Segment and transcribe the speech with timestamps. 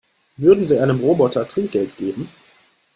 [0.35, 2.27] Würden Sie einem Roboter Trinkgeld geben?